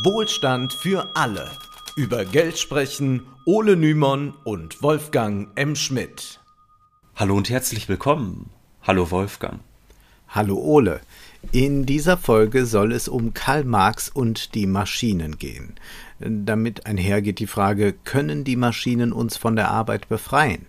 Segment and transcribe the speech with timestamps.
[0.00, 1.50] Wohlstand für alle.
[1.96, 5.76] Über Geld sprechen Ole Nymon und Wolfgang M.
[5.76, 6.40] Schmidt.
[7.14, 8.48] Hallo und herzlich willkommen.
[8.80, 9.60] Hallo Wolfgang.
[10.28, 11.02] Hallo Ole.
[11.50, 15.74] In dieser Folge soll es um Karl Marx und die Maschinen gehen.
[16.20, 20.64] Damit einhergeht die Frage, können die Maschinen uns von der Arbeit befreien?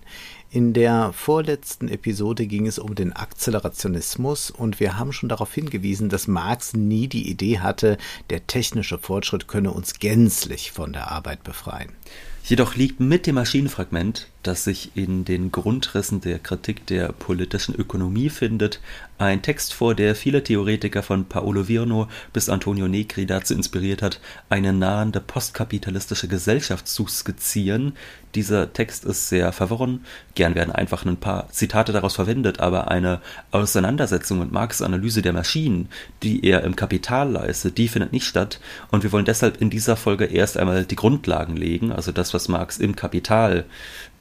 [0.53, 6.09] In der vorletzten Episode ging es um den Akzelerationismus und wir haben schon darauf hingewiesen,
[6.09, 7.97] dass Marx nie die Idee hatte,
[8.29, 11.89] der technische Fortschritt könne uns gänzlich von der Arbeit befreien.
[12.43, 18.29] Jedoch liegt mit dem Maschinenfragment, das sich in den Grundrissen der Kritik der politischen Ökonomie
[18.29, 18.79] findet,
[19.17, 24.19] ein Text vor, der viele Theoretiker von Paolo Virno bis Antonio Negri dazu inspiriert hat,
[24.49, 27.93] eine nahende postkapitalistische Gesellschaft zu skizzieren.
[28.35, 30.03] Dieser Text ist sehr verworren.
[30.35, 33.21] Gern werden einfach ein paar Zitate daraus verwendet, aber eine
[33.51, 35.89] Auseinandersetzung mit Marx' Analyse der Maschinen,
[36.23, 38.59] die er im Kapital leistet, die findet nicht statt.
[38.91, 42.49] Und wir wollen deshalb in dieser Folge erst einmal die Grundlagen legen, also das, was
[42.49, 43.65] Marx im Kapital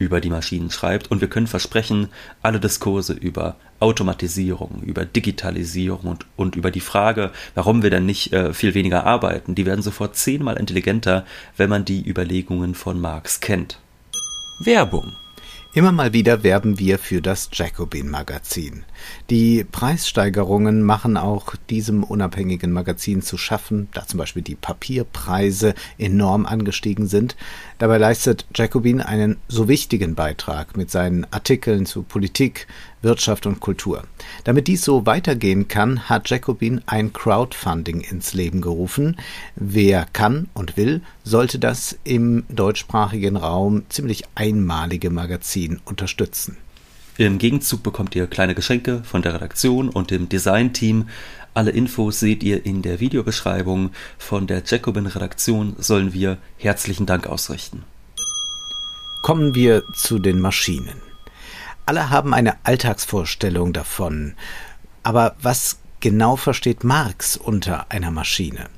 [0.03, 1.11] über die Maschinen schreibt.
[1.11, 2.09] Und wir können versprechen,
[2.43, 8.33] alle Diskurse über Automatisierung, über Digitalisierung und, und über die Frage, warum wir denn nicht
[8.33, 13.41] äh, viel weniger arbeiten, die werden sofort zehnmal intelligenter, wenn man die Überlegungen von Marx
[13.41, 13.79] kennt.
[14.61, 15.13] Werbung
[15.75, 18.85] Immer mal wieder werben wir für das Jacobin Magazin.
[19.31, 26.47] Die Preissteigerungen machen auch diesem unabhängigen Magazin zu schaffen, da zum Beispiel die Papierpreise enorm
[26.47, 27.37] angestiegen sind.
[27.79, 32.67] Dabei leistet Jacobin einen so wichtigen Beitrag mit seinen Artikeln zu Politik,
[33.03, 34.05] Wirtschaft und Kultur.
[34.45, 39.17] Damit dies so weitergehen kann, hat Jacobin ein Crowdfunding ins Leben gerufen.
[39.57, 46.57] Wer kann und will, sollte das im deutschsprachigen Raum ziemlich einmalige Magazin unterstützen.
[47.19, 51.09] Im Gegenzug bekommt ihr kleine Geschenke von der Redaktion und dem Designteam.
[51.53, 53.91] Alle Infos seht ihr in der Videobeschreibung.
[54.17, 57.85] Von der Jacobin Redaktion sollen wir herzlichen Dank ausrichten.
[59.23, 61.03] Kommen wir zu den Maschinen.
[61.85, 64.35] Alle haben eine Alltagsvorstellung davon.
[65.03, 68.71] Aber was genau versteht Marx unter einer Maschine?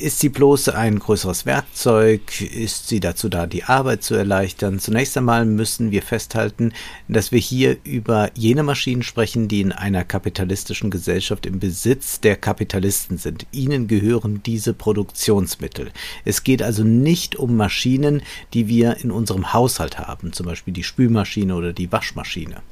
[0.00, 2.40] Ist sie bloß ein größeres Werkzeug?
[2.40, 4.78] Ist sie dazu da, die Arbeit zu erleichtern?
[4.78, 6.72] Zunächst einmal müssen wir festhalten,
[7.08, 12.36] dass wir hier über jene Maschinen sprechen, die in einer kapitalistischen Gesellschaft im Besitz der
[12.36, 13.46] Kapitalisten sind.
[13.50, 15.90] Ihnen gehören diese Produktionsmittel.
[16.24, 18.22] Es geht also nicht um Maschinen,
[18.54, 22.62] die wir in unserem Haushalt haben, zum Beispiel die Spülmaschine oder die Waschmaschine.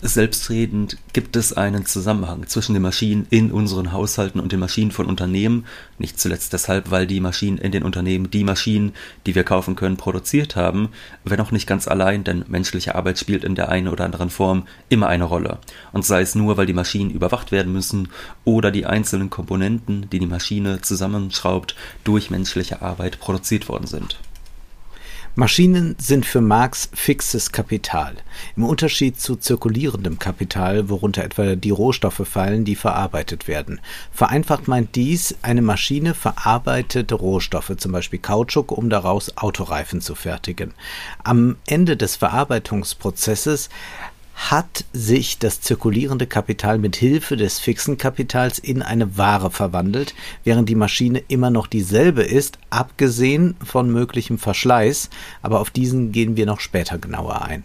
[0.00, 5.06] Selbstredend gibt es einen Zusammenhang zwischen den Maschinen in unseren Haushalten und den Maschinen von
[5.06, 5.66] Unternehmen,
[5.98, 8.92] nicht zuletzt deshalb, weil die Maschinen in den Unternehmen die Maschinen,
[9.26, 10.90] die wir kaufen können, produziert haben,
[11.24, 14.68] wenn auch nicht ganz allein, denn menschliche Arbeit spielt in der einen oder anderen Form
[14.88, 15.58] immer eine Rolle.
[15.92, 18.10] Und sei es nur, weil die Maschinen überwacht werden müssen
[18.44, 24.16] oder die einzelnen Komponenten, die die Maschine zusammenschraubt, durch menschliche Arbeit produziert worden sind.
[25.38, 28.16] Maschinen sind für Marx fixes Kapital,
[28.56, 33.80] im Unterschied zu zirkulierendem Kapital, worunter etwa die Rohstoffe fallen, die verarbeitet werden.
[34.10, 40.74] Vereinfacht meint dies, eine Maschine verarbeitet Rohstoffe, zum Beispiel Kautschuk, um daraus Autoreifen zu fertigen.
[41.22, 43.68] Am Ende des Verarbeitungsprozesses
[44.38, 50.68] hat sich das zirkulierende Kapital mit Hilfe des fixen Kapitals in eine Ware verwandelt, während
[50.68, 55.10] die Maschine immer noch dieselbe ist, abgesehen von möglichem Verschleiß,
[55.42, 57.64] aber auf diesen gehen wir noch später genauer ein.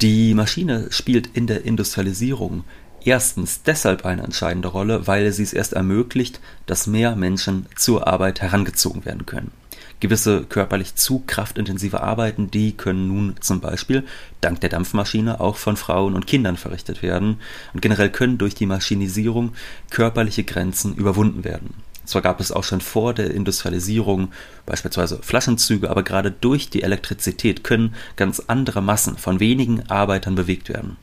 [0.00, 2.62] Die Maschine spielt in der Industrialisierung
[3.04, 8.40] erstens deshalb eine entscheidende Rolle, weil sie es erst ermöglicht, dass mehr Menschen zur Arbeit
[8.40, 9.50] herangezogen werden können.
[10.00, 14.04] Gewisse körperlich zu kraftintensive Arbeiten, die können nun zum Beispiel
[14.40, 17.36] dank der Dampfmaschine auch von Frauen und Kindern verrichtet werden
[17.74, 19.52] und generell können durch die Maschinisierung
[19.90, 21.74] körperliche Grenzen überwunden werden.
[22.06, 24.32] Zwar gab es auch schon vor der Industrialisierung
[24.66, 30.70] beispielsweise Flaschenzüge, aber gerade durch die Elektrizität können ganz andere Massen von wenigen Arbeitern bewegt
[30.70, 30.96] werden.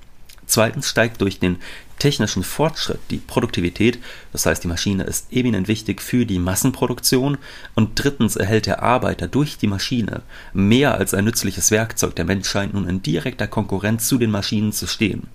[0.47, 1.57] Zweitens steigt durch den
[1.99, 3.99] technischen Fortschritt die Produktivität,
[4.31, 7.37] das heißt die Maschine ist eminent wichtig für die Massenproduktion
[7.75, 10.23] und drittens erhält der Arbeiter durch die Maschine
[10.53, 12.15] mehr als ein nützliches Werkzeug.
[12.15, 15.27] Der Mensch scheint nun in direkter Konkurrenz zu den Maschinen zu stehen.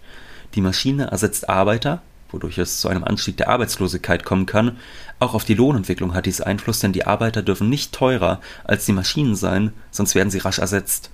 [0.54, 4.78] Die Maschine ersetzt Arbeiter, wodurch es zu einem Anstieg der Arbeitslosigkeit kommen kann.
[5.18, 8.92] Auch auf die Lohnentwicklung hat dies Einfluss, denn die Arbeiter dürfen nicht teurer als die
[8.92, 11.10] Maschinen sein, sonst werden sie rasch ersetzt.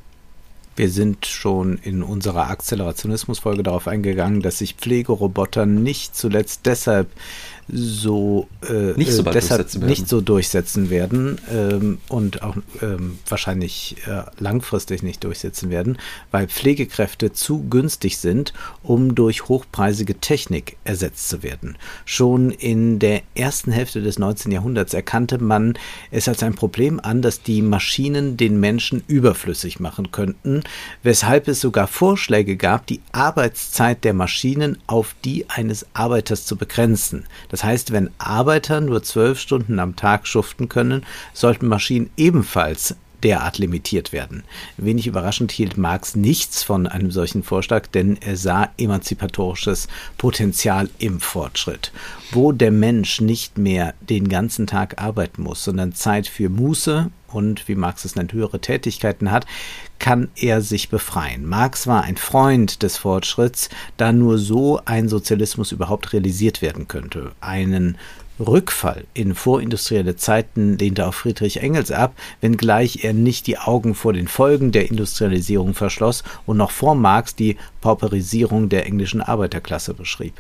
[0.78, 7.10] Wir sind schon in unserer Akzelerationismus-Folge darauf eingegangen, dass sich Pflegeroboter nicht zuletzt deshalb
[7.68, 13.96] so äh, nicht so äh, deshalb nicht so durchsetzen werden ähm, und auch ähm, wahrscheinlich
[14.06, 15.98] äh, langfristig nicht durchsetzen werden,
[16.30, 21.76] weil Pflegekräfte zu günstig sind, um durch hochpreisige Technik ersetzt zu werden.
[22.04, 24.50] Schon in der ersten Hälfte des 19.
[24.50, 25.74] Jahrhunderts erkannte man
[26.10, 30.62] es als ein Problem an, dass die Maschinen den Menschen überflüssig machen könnten,
[31.02, 37.24] weshalb es sogar Vorschläge gab, die Arbeitszeit der Maschinen auf die eines Arbeiters zu begrenzen.
[37.48, 43.58] Das heißt, wenn Arbeiter nur zwölf Stunden am Tag schuften können, sollten Maschinen ebenfalls derart
[43.58, 44.44] limitiert werden.
[44.76, 51.20] Wenig überraschend hielt Marx nichts von einem solchen Vorschlag, denn er sah emanzipatorisches Potenzial im
[51.20, 51.92] Fortschritt.
[52.30, 57.68] Wo der Mensch nicht mehr den ganzen Tag arbeiten muss, sondern Zeit für Muße und,
[57.68, 59.46] wie Marx es nennt, höhere Tätigkeiten hat,
[59.98, 61.44] kann er sich befreien.
[61.44, 67.32] Marx war ein Freund des Fortschritts, da nur so ein Sozialismus überhaupt realisiert werden könnte.
[67.40, 67.98] Einen
[68.40, 74.12] Rückfall in vorindustrielle Zeiten lehnte auch Friedrich Engels ab, wenngleich er nicht die Augen vor
[74.12, 80.34] den Folgen der Industrialisierung verschloss und noch vor Marx die Pauperisierung der englischen Arbeiterklasse beschrieb.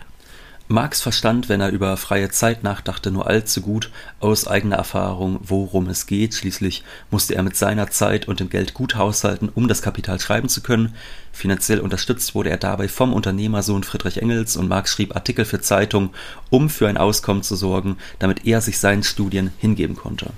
[0.70, 5.88] Marx verstand, wenn er über freie Zeit nachdachte, nur allzu gut aus eigener Erfahrung, worum
[5.88, 6.34] es geht.
[6.34, 10.50] Schließlich musste er mit seiner Zeit und dem Geld gut haushalten, um das Kapital schreiben
[10.50, 10.94] zu können.
[11.32, 16.10] Finanziell unterstützt wurde er dabei vom Unternehmersohn Friedrich Engels und Marx schrieb Artikel für Zeitungen,
[16.50, 20.32] um für ein Auskommen zu sorgen, damit er sich seinen Studien hingeben konnte.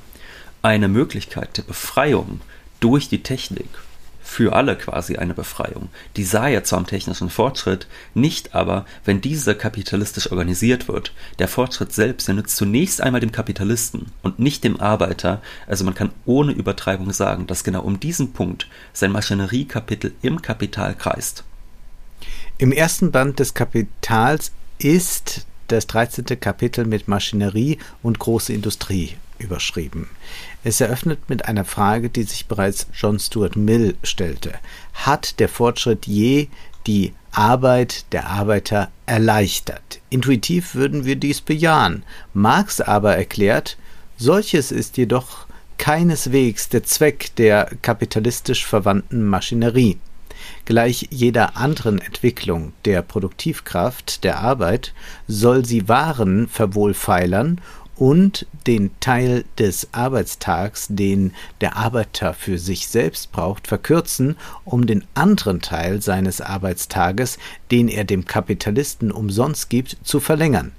[0.63, 2.41] Eine Möglichkeit der Befreiung
[2.79, 3.69] durch die Technik
[4.31, 5.89] für alle quasi eine Befreiung.
[6.17, 11.13] Die sah er zwar am technischen Fortschritt, nicht aber, wenn dieser kapitalistisch organisiert wird.
[11.41, 15.43] Der Fortschritt selbst, der nützt zunächst einmal dem Kapitalisten und nicht dem Arbeiter.
[15.67, 20.95] Also man kann ohne Übertreibung sagen, dass genau um diesen Punkt sein Maschinerie-Kapitel im Kapital
[20.95, 21.43] kreist.
[22.59, 26.25] Im ersten Band des Kapitals ist das 13.
[26.39, 30.09] Kapitel mit Maschinerie und große Industrie überschrieben.
[30.63, 34.53] Es eröffnet mit einer Frage, die sich bereits John Stuart Mill stellte.
[34.93, 36.49] Hat der Fortschritt je
[36.87, 40.01] die Arbeit der Arbeiter erleichtert?
[40.11, 42.03] Intuitiv würden wir dies bejahen.
[42.35, 43.79] Marx aber erklärt,
[44.19, 45.47] solches ist jedoch
[45.79, 49.99] keineswegs der Zweck der kapitalistisch verwandten Maschinerie.
[50.67, 54.93] Gleich jeder anderen Entwicklung der Produktivkraft der Arbeit
[55.27, 57.61] soll sie Waren verwohlfeilern
[58.01, 65.05] und den Teil des Arbeitstags, den der Arbeiter für sich selbst braucht, verkürzen, um den
[65.13, 67.39] anderen Teil seines Arbeitstages,
[67.71, 70.73] den er dem Kapitalisten umsonst gibt, zu verlängern.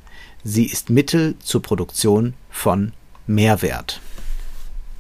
[0.43, 2.91] Sie ist Mittel zur Produktion von
[3.27, 4.01] Mehrwert.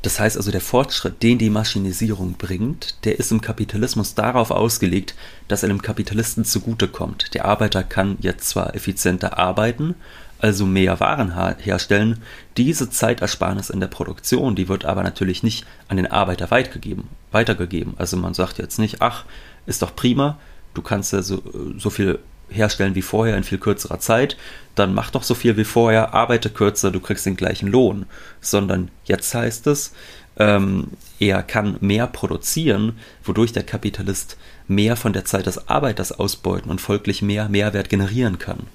[0.03, 5.15] Das heißt also, der Fortschritt, den die Maschinisierung bringt, der ist im Kapitalismus darauf ausgelegt,
[5.47, 7.33] dass er dem Kapitalisten zugutekommt.
[7.33, 9.95] Der Arbeiter kann jetzt zwar effizienter arbeiten,
[10.41, 12.21] also mehr Waren herstellen.
[12.57, 17.93] Diese Zeitersparnis in der Produktion, die wird aber natürlich nicht an den Arbeiter weitergegeben.
[17.97, 19.25] Also man sagt jetzt nicht, ach,
[19.65, 20.39] ist doch prima,
[20.73, 21.43] du kannst ja so,
[21.77, 24.35] so viel herstellen wie vorher in viel kürzerer Zeit,
[24.75, 28.05] dann mach doch so viel wie vorher, arbeite kürzer, du kriegst den gleichen Lohn.
[28.41, 29.93] Sondern jetzt heißt es,
[30.37, 30.87] ähm,
[31.19, 36.81] er kann mehr produzieren, wodurch der Kapitalist mehr von der Zeit des Arbeiters ausbeuten und
[36.81, 38.67] folglich mehr Mehrwert generieren kann.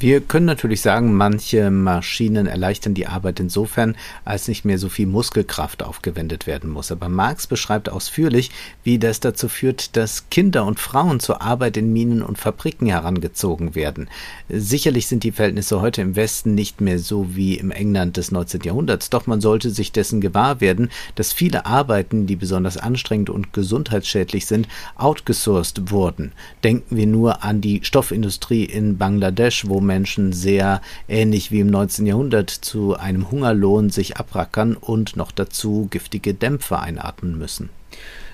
[0.00, 5.08] Wir können natürlich sagen, manche Maschinen erleichtern die Arbeit insofern, als nicht mehr so viel
[5.08, 6.92] Muskelkraft aufgewendet werden muss.
[6.92, 8.52] Aber Marx beschreibt ausführlich,
[8.84, 13.74] wie das dazu führt, dass Kinder und Frauen zur Arbeit in Minen und Fabriken herangezogen
[13.74, 14.08] werden.
[14.48, 18.60] Sicherlich sind die Verhältnisse heute im Westen nicht mehr so wie im England des 19.
[18.60, 23.52] Jahrhunderts, doch man sollte sich dessen gewahr werden, dass viele Arbeiten, die besonders anstrengend und
[23.52, 26.30] gesundheitsschädlich sind, outgesourced wurden.
[26.62, 32.06] Denken wir nur an die Stoffindustrie in Bangladesch, wo Menschen sehr ähnlich wie im 19.
[32.06, 37.70] Jahrhundert zu einem Hungerlohn sich abrackern und noch dazu giftige Dämpfe einatmen müssen.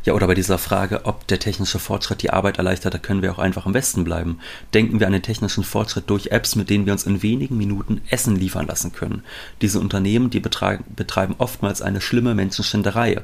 [0.04, 3.32] Ja, oder bei dieser Frage, ob der technische Fortschritt die Arbeit erleichtert, da können wir
[3.32, 4.38] auch einfach im Westen bleiben.
[4.74, 8.02] Denken wir an den technischen Fortschritt durch Apps, mit denen wir uns in wenigen Minuten
[8.10, 9.22] Essen liefern lassen können.
[9.62, 13.22] Diese Unternehmen, die betreiben, oftmals eine schlimme Menschenschinderei.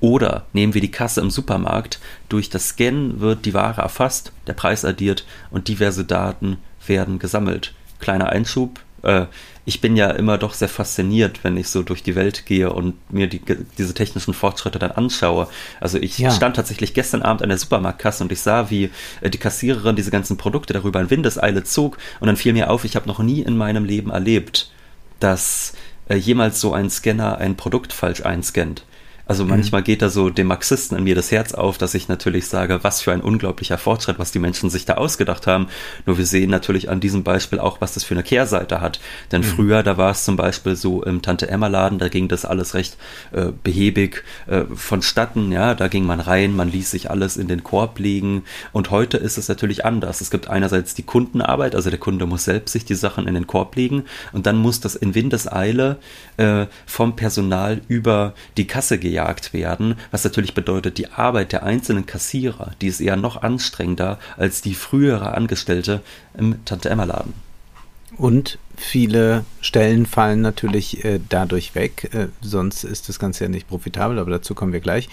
[0.00, 2.00] Oder nehmen wir die Kasse im Supermarkt.
[2.28, 6.58] Durch das Scannen wird die Ware erfasst, der Preis addiert und diverse Daten
[6.90, 7.72] werden gesammelt.
[8.00, 8.80] Kleiner Einschub.
[9.02, 9.24] Äh,
[9.64, 12.94] ich bin ja immer doch sehr fasziniert, wenn ich so durch die Welt gehe und
[13.12, 13.40] mir die,
[13.78, 15.48] diese technischen Fortschritte dann anschaue.
[15.80, 16.30] Also ich ja.
[16.30, 20.10] stand tatsächlich gestern Abend an der Supermarktkasse und ich sah, wie äh, die Kassiererin diese
[20.10, 23.40] ganzen Produkte darüber in Windeseile zog und dann fiel mir auf, ich habe noch nie
[23.40, 24.70] in meinem Leben erlebt,
[25.20, 25.74] dass
[26.08, 28.84] äh, jemals so ein Scanner ein Produkt falsch einscannt.
[29.30, 29.50] Also mhm.
[29.50, 32.80] manchmal geht da so dem Marxisten in mir das Herz auf, dass ich natürlich sage,
[32.82, 35.68] was für ein unglaublicher Fortschritt, was die Menschen sich da ausgedacht haben.
[36.04, 38.98] Nur wir sehen natürlich an diesem Beispiel auch, was das für eine Kehrseite hat.
[39.30, 39.46] Denn mhm.
[39.46, 42.96] früher, da war es zum Beispiel so im Tante-Emma-Laden, da ging das alles recht
[43.30, 45.52] äh, behäbig äh, vonstatten.
[45.52, 48.42] Ja, da ging man rein, man ließ sich alles in den Korb legen.
[48.72, 50.20] Und heute ist es natürlich anders.
[50.20, 53.46] Es gibt einerseits die Kundenarbeit, also der Kunde muss selbst sich die Sachen in den
[53.46, 55.98] Korb legen und dann muss das in Windeseile
[56.36, 62.06] äh, vom Personal über die Kasse gejagt werden, was natürlich bedeutet, die Arbeit der einzelnen
[62.06, 66.00] Kassierer, die ist eher noch anstrengender als die frühere Angestellte
[66.36, 67.34] im Tante-Emma-Laden.
[68.16, 73.68] Und viele Stellen fallen natürlich äh, dadurch weg, äh, sonst ist das Ganze ja nicht
[73.68, 75.08] profitabel, aber dazu kommen wir gleich.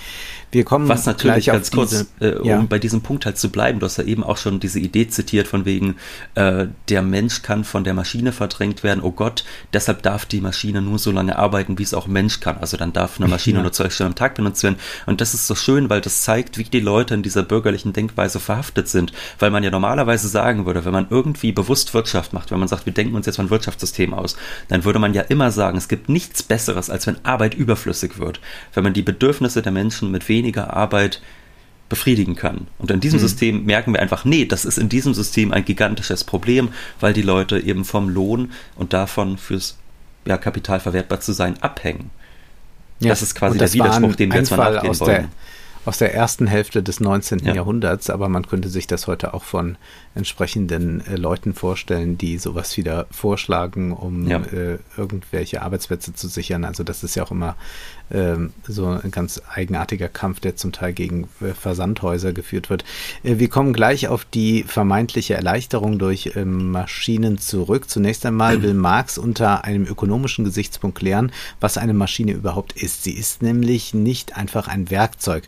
[0.52, 3.80] Wir kommen Was natürlich ganz kurz, diese, äh, um bei diesem Punkt halt zu bleiben,
[3.80, 5.96] du hast ja eben auch schon diese Idee zitiert von wegen,
[6.36, 9.44] äh, der Mensch kann von der Maschine verdrängt werden, oh Gott,
[9.74, 12.58] deshalb darf die Maschine nur so lange arbeiten, wie es auch Mensch kann.
[12.58, 13.64] Also dann darf eine Maschine ja.
[13.64, 14.78] nur zwei Stunden am Tag benutzt werden.
[15.06, 18.40] Und das ist so schön, weil das zeigt, wie die Leute in dieser bürgerlichen Denkweise
[18.40, 19.12] verhaftet sind.
[19.40, 22.86] Weil man ja normalerweise sagen würde, wenn man irgendwie bewusst Wirtschaft macht, wenn man sagt,
[22.86, 24.38] wir denken uns jetzt von Wirtschaftssystem aus,
[24.68, 28.40] dann würde man ja immer sagen, es gibt nichts Besseres, als wenn Arbeit überflüssig wird.
[28.74, 31.22] Wenn man die Bedürfnisse der Menschen mit weniger Arbeit
[31.90, 32.68] befriedigen kann.
[32.78, 33.24] Und in diesem mhm.
[33.24, 37.22] System merken wir einfach, nee, das ist in diesem System ein gigantisches Problem, weil die
[37.22, 39.78] Leute eben vom Lohn und davon fürs
[40.26, 42.10] ja, Kapital verwertbar zu sein abhängen.
[43.00, 45.12] Ja, das ist quasi der Widerspruch, den wir jetzt mal nachgehen wollen.
[45.12, 45.30] Der,
[45.88, 47.40] aus der ersten Hälfte des 19.
[47.46, 47.56] Ja.
[47.56, 49.78] Jahrhunderts, aber man könnte sich das heute auch von
[50.16, 54.40] entsprechenden äh, Leuten vorstellen, die sowas wieder vorschlagen, um ja.
[54.40, 56.66] äh, irgendwelche Arbeitsplätze zu sichern.
[56.66, 57.56] Also das ist ja auch immer
[58.12, 61.28] ähm, so ein ganz eigenartiger Kampf, der zum Teil gegen
[61.60, 62.84] Versandhäuser geführt wird.
[63.24, 67.90] Äh, wir kommen gleich auf die vermeintliche Erleichterung durch ähm, Maschinen zurück.
[67.90, 73.04] Zunächst einmal will Marx unter einem ökonomischen Gesichtspunkt klären, was eine Maschine überhaupt ist.
[73.04, 75.48] Sie ist nämlich nicht einfach ein Werkzeug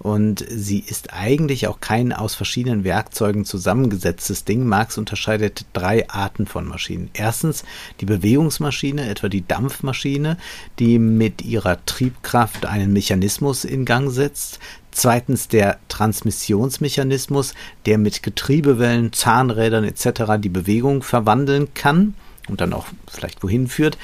[0.00, 4.64] und sie ist eigentlich auch kein aus verschiedenen Werkzeugen zusammengesetztes Ding.
[4.64, 7.10] Marx unterscheidet drei Arten von Maschinen.
[7.12, 7.64] Erstens
[8.00, 10.38] die Bewegungsmaschine, etwa die Dampfmaschine,
[10.78, 14.58] die mit ihrer Triebkraft einen Mechanismus in Gang setzt.
[14.90, 17.52] Zweitens der Transmissionsmechanismus,
[17.84, 20.38] der mit Getriebewellen, Zahnrädern etc.
[20.38, 22.14] die Bewegung verwandeln kann
[22.48, 23.98] und dann auch vielleicht wohin führt.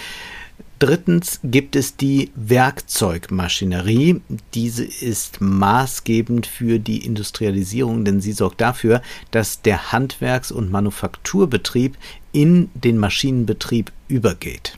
[0.79, 4.21] Drittens gibt es die Werkzeugmaschinerie.
[4.53, 9.01] Diese ist maßgebend für die Industrialisierung, denn sie sorgt dafür,
[9.31, 11.97] dass der Handwerks- und Manufakturbetrieb
[12.33, 14.77] in den Maschinenbetrieb übergeht.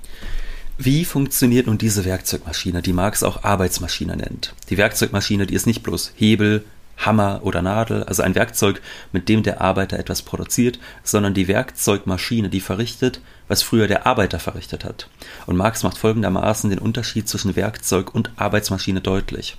[0.81, 4.55] Wie funktioniert nun diese Werkzeugmaschine, die Marx auch Arbeitsmaschine nennt?
[4.71, 6.65] Die Werkzeugmaschine, die ist nicht bloß Hebel,
[6.97, 8.81] Hammer oder Nadel, also ein Werkzeug,
[9.11, 14.39] mit dem der Arbeiter etwas produziert, sondern die Werkzeugmaschine, die verrichtet, was früher der Arbeiter
[14.39, 15.09] verrichtet hat.
[15.47, 19.57] Und Marx macht folgendermaßen den Unterschied zwischen Werkzeug und Arbeitsmaschine deutlich.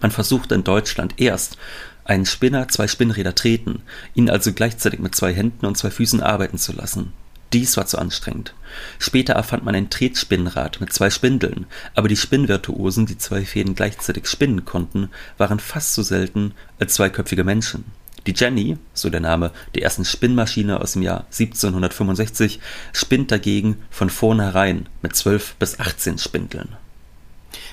[0.00, 1.58] Man versucht in Deutschland erst,
[2.04, 3.82] einen Spinner zwei Spinnräder treten,
[4.14, 7.12] ihn also gleichzeitig mit zwei Händen und zwei Füßen arbeiten zu lassen.
[7.52, 8.54] Dies war zu anstrengend.
[8.98, 14.26] Später erfand man ein Tretspinnrad mit zwei Spindeln, aber die Spinnvirtuosen, die zwei Fäden gleichzeitig
[14.28, 17.84] spinnen konnten, waren fast so selten als zweiköpfige Menschen.
[18.26, 22.60] Die Jenny, so der Name der ersten Spinnmaschine aus dem Jahr 1765,
[22.92, 26.76] spinnt dagegen von vornherein mit 12 bis 18 Spindeln.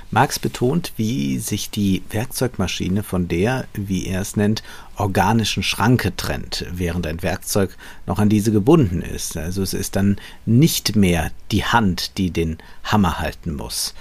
[0.09, 4.63] Marx betont, wie sich die Werkzeugmaschine von der, wie er es nennt,
[4.95, 9.35] organischen Schranke trennt, während ein Werkzeug noch an diese gebunden ist.
[9.35, 13.93] Also es ist dann nicht mehr die Hand, die den Hammer halten muss.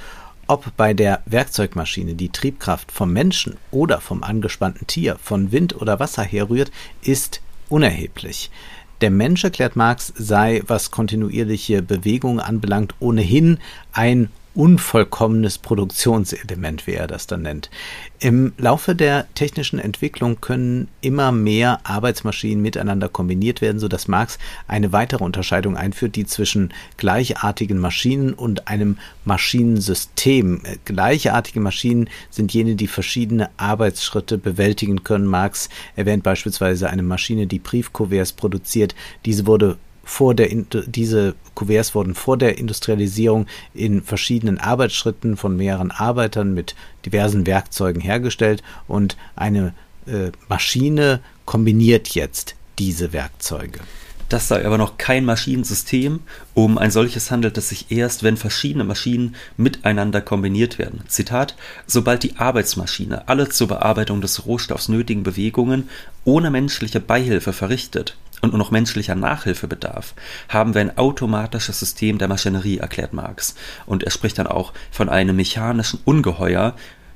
[0.47, 5.99] Ob bei der Werkzeugmaschine die Triebkraft vom Menschen oder vom angespannten Tier, von Wind oder
[5.99, 6.71] Wasser herrührt,
[7.03, 8.53] ist unerheblich.
[9.01, 13.59] Der Mensch, erklärt Marx, sei, was kontinuierliche Bewegung anbelangt, ohnehin
[13.93, 17.71] ein unvollkommenes Produktionselement, wie er das dann nennt.
[18.19, 24.93] Im Laufe der technischen Entwicklung können immer mehr Arbeitsmaschinen miteinander kombiniert werden, sodass Marx eine
[24.93, 28.97] weitere Unterscheidung einführt, die zwischen gleichartigen Maschinen und einem
[29.27, 30.63] Maschinensystem.
[30.87, 35.27] Gleichartige Maschinen sind jene, die verschiedene Arbeitsschritte bewältigen können.
[35.27, 38.95] Marx erwähnt beispielsweise eine Maschine, die Briefkuverts produziert.
[39.27, 45.91] Diese wurde vor der diese Kuverts wurden vor der Industrialisierung in verschiedenen Arbeitsschritten von mehreren
[45.91, 49.75] Arbeitern mit diversen Werkzeugen hergestellt und eine
[50.07, 53.81] äh, Maschine kombiniert jetzt diese Werkzeuge.
[54.29, 56.21] Das sei aber noch kein Maschinensystem.
[56.55, 61.03] Um ein solches handelt es sich erst, wenn verschiedene Maschinen miteinander kombiniert werden.
[61.07, 65.89] Zitat: Sobald die Arbeitsmaschine alle zur Bearbeitung des Rohstoffs nötigen Bewegungen
[66.25, 70.15] ohne menschliche Beihilfe verrichtet, und nur noch menschlicher Nachhilfe bedarf,
[70.49, 73.55] haben wir ein automatisches System der Maschinerie, erklärt Marx.
[73.87, 76.75] Und er spricht dann auch von einem mechanischen Ungeheuer,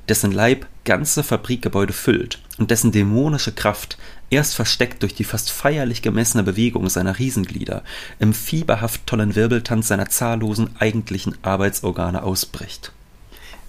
[0.09, 3.97] dessen Leib ganze Fabrikgebäude füllt und dessen dämonische Kraft
[4.29, 7.83] erst versteckt durch die fast feierlich gemessene Bewegung seiner Riesenglieder
[8.19, 12.93] im fieberhaft tollen Wirbeltanz seiner zahllosen eigentlichen Arbeitsorgane ausbricht.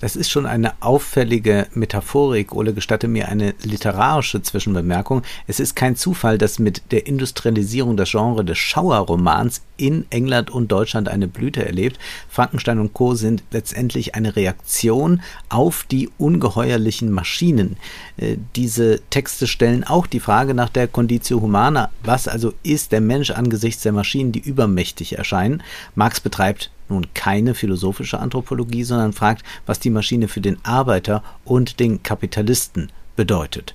[0.02, 2.54] Das ist schon eine auffällige Metaphorik.
[2.54, 5.22] Ole, gestatte mir eine literarische Zwischenbemerkung.
[5.46, 10.72] Es ist kein Zufall, dass mit der Industrialisierung das Genre des Schauerromans in England und
[10.72, 12.00] Deutschland eine Blüte erlebt.
[12.30, 13.14] Frankenstein und Co.
[13.14, 17.78] sind letztendlich eine Reaktion auf die ungeheuerlichen Maschinen.
[18.18, 21.92] Äh, diese Texte stellen auch die Frage nach der Conditio Humana.
[22.04, 25.62] Was also ist der Mensch angesichts der Maschinen, die übermächtig erscheinen?
[25.94, 31.80] Marx betreibt nun keine philosophische Anthropologie, sondern fragt, was die Maschine für den Arbeiter und
[31.80, 33.74] den Kapitalisten bedeutet.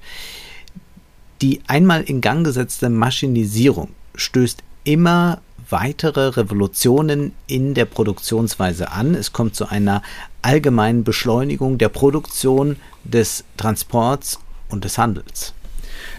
[1.43, 9.15] Die einmal in Gang gesetzte Maschinisierung stößt immer weitere Revolutionen in der Produktionsweise an.
[9.15, 10.03] Es kommt zu einer
[10.43, 15.55] allgemeinen Beschleunigung der Produktion, des Transports und des Handels.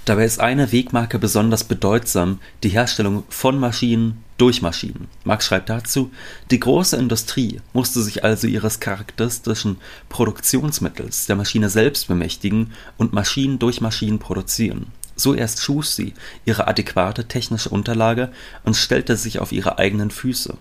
[0.07, 5.09] Dabei ist eine Wegmarke besonders bedeutsam, die Herstellung von Maschinen durch Maschinen.
[5.25, 6.11] Marx schreibt dazu,
[6.49, 9.75] die große Industrie musste sich also ihres charakteristischen
[10.07, 14.85] Produktionsmittels der Maschine selbst bemächtigen und Maschinen durch Maschinen produzieren.
[15.17, 16.13] So erst schuf sie
[16.45, 18.31] ihre adäquate technische Unterlage
[18.63, 20.55] und stellte sich auf ihre eigenen Füße.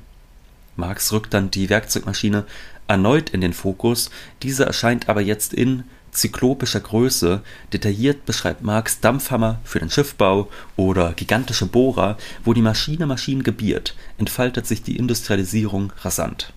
[0.74, 2.46] Marx rückt dann die Werkzeugmaschine
[2.88, 4.10] erneut in den Fokus,
[4.42, 5.84] diese erscheint aber jetzt in
[6.16, 7.42] zyklopischer Größe,
[7.72, 13.94] detailliert beschreibt Marx Dampfhammer für den Schiffbau oder gigantische Bohrer, wo die Maschine Maschinen gebiert,
[14.18, 16.52] entfaltet sich die Industrialisierung rasant.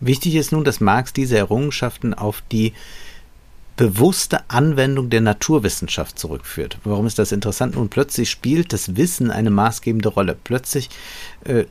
[0.00, 2.72] Wichtig ist nun, dass Marx diese Errungenschaften auf die
[3.76, 6.78] bewusste Anwendung der Naturwissenschaft zurückführt.
[6.84, 7.74] Warum ist das interessant?
[7.74, 10.36] Nun plötzlich spielt das Wissen eine maßgebende Rolle.
[10.42, 10.90] Plötzlich
[11.44, 11.64] äh,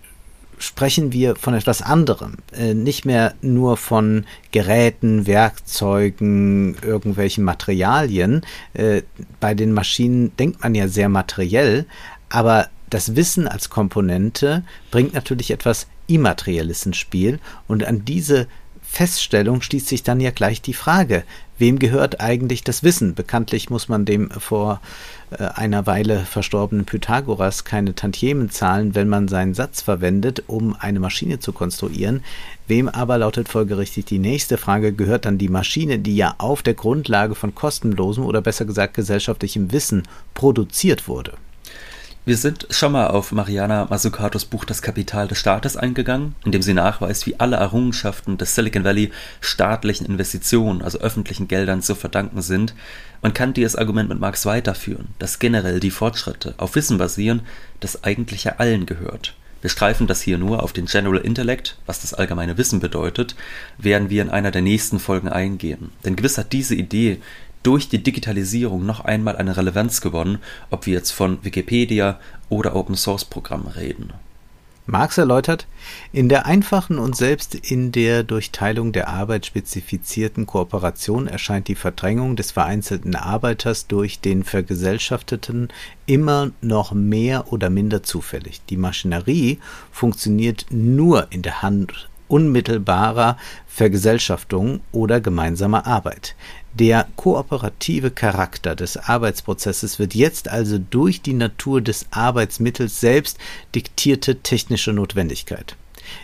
[0.61, 2.37] sprechen wir von etwas anderem.
[2.53, 8.45] Äh, nicht mehr nur von Geräten, Werkzeugen, irgendwelchen Materialien.
[8.73, 9.01] Äh,
[9.39, 11.85] bei den Maschinen denkt man ja sehr materiell,
[12.29, 18.47] aber das Wissen als Komponente bringt natürlich etwas Immaterielles ins Spiel und an diese
[18.81, 21.23] Feststellung schließt sich dann ja gleich die Frage,
[21.57, 23.15] wem gehört eigentlich das Wissen?
[23.15, 24.81] Bekanntlich muss man dem vor
[25.39, 31.39] einer Weile verstorbenen Pythagoras keine Tantiemen zahlen, wenn man seinen Satz verwendet, um eine Maschine
[31.39, 32.23] zu konstruieren.
[32.67, 36.73] Wem aber lautet folgerichtig die nächste Frage, gehört dann die Maschine, die ja auf der
[36.73, 41.33] Grundlage von kostenlosem oder besser gesagt gesellschaftlichem Wissen produziert wurde?
[42.23, 46.61] Wir sind schon mal auf Mariana Mazzucatos Buch Das Kapital des Staates eingegangen, in dem
[46.61, 52.43] sie nachweist, wie alle Errungenschaften des Silicon Valley staatlichen Investitionen, also öffentlichen Geldern, zu verdanken
[52.43, 52.75] sind.
[53.23, 57.41] Man kann dieses Argument mit Marx weiterführen, dass generell die Fortschritte auf Wissen basieren,
[57.79, 59.33] das eigentlich ja allen gehört.
[59.61, 63.35] Wir streifen das hier nur auf den General Intellect, was das allgemeine Wissen bedeutet,
[63.79, 65.89] werden wir in einer der nächsten Folgen eingehen.
[66.05, 67.19] Denn gewiss hat diese Idee
[67.63, 72.19] durch die Digitalisierung noch einmal eine Relevanz gewonnen, ob wir jetzt von Wikipedia
[72.49, 74.13] oder Open Source Programmen reden.
[74.87, 75.67] Marx erläutert,
[76.11, 81.75] in der einfachen und selbst in der durch Teilung der Arbeit spezifizierten Kooperation erscheint die
[81.75, 85.69] Verdrängung des vereinzelten Arbeiters durch den Vergesellschafteten
[86.07, 88.61] immer noch mehr oder minder zufällig.
[88.69, 89.59] Die Maschinerie
[89.91, 96.35] funktioniert nur in der Hand unmittelbarer Vergesellschaftung oder gemeinsamer Arbeit.
[96.73, 103.37] Der kooperative Charakter des Arbeitsprozesses wird jetzt also durch die Natur des Arbeitsmittels selbst
[103.75, 105.75] diktierte technische Notwendigkeit.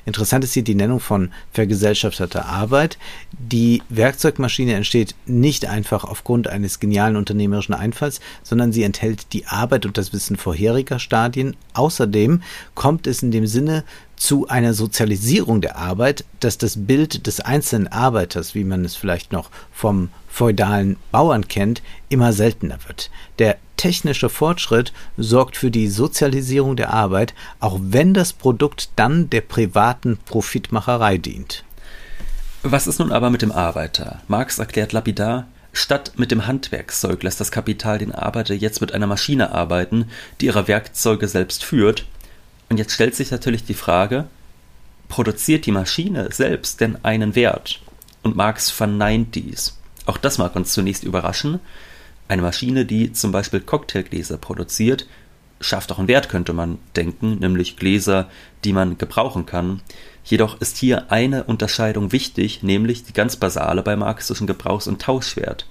[0.05, 2.97] Interessant ist hier die Nennung von vergesellschafteter Arbeit.
[3.31, 9.85] Die Werkzeugmaschine entsteht nicht einfach aufgrund eines genialen unternehmerischen Einfalls, sondern sie enthält die Arbeit
[9.85, 11.55] und das Wissen vorheriger Stadien.
[11.73, 12.41] Außerdem
[12.73, 13.83] kommt es in dem Sinne
[14.17, 19.31] zu einer Sozialisierung der Arbeit, dass das Bild des einzelnen Arbeiters, wie man es vielleicht
[19.31, 23.09] noch vom feudalen Bauern kennt, immer seltener wird.
[23.39, 29.41] Der technische Fortschritt sorgt für die Sozialisierung der Arbeit, auch wenn das Produkt dann der
[29.41, 31.63] privaten Profitmacherei dient.
[32.63, 34.21] Was ist nun aber mit dem Arbeiter?
[34.27, 39.05] Marx erklärt lapidar, Statt mit dem Handwerkszeug lässt das Kapital den Arbeiter jetzt mit einer
[39.05, 40.09] Maschine arbeiten,
[40.41, 42.07] die ihre Werkzeuge selbst führt.
[42.69, 44.25] Und jetzt stellt sich natürlich die Frage,
[45.09, 47.81] produziert die Maschine selbst denn einen Wert?
[48.23, 49.77] Und Marx verneint dies.
[50.05, 51.59] Auch das mag uns zunächst überraschen,
[52.27, 55.07] eine Maschine, die zum Beispiel Cocktailgläser produziert,
[55.61, 58.29] schafft auch einen Wert, könnte man denken, nämlich Gläser,
[58.63, 59.81] die man gebrauchen kann.
[60.23, 65.01] Jedoch ist hier eine Unterscheidung wichtig, nämlich die ganz basale bei Marx zwischen Gebrauchs- und
[65.01, 65.67] Tauschwert.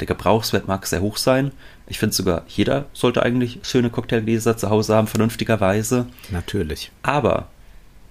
[0.00, 1.52] Der Gebrauchswert mag sehr hoch sein.
[1.86, 6.06] Ich finde sogar, jeder sollte eigentlich schöne Cocktailgläser zu Hause haben, vernünftigerweise.
[6.30, 6.90] Natürlich.
[7.02, 7.48] Aber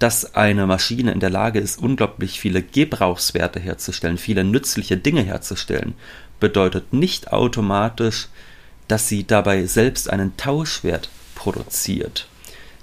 [0.01, 5.93] dass eine Maschine in der Lage ist, unglaublich viele Gebrauchswerte herzustellen, viele nützliche Dinge herzustellen,
[6.39, 8.27] bedeutet nicht automatisch,
[8.87, 12.27] dass sie dabei selbst einen Tauschwert produziert.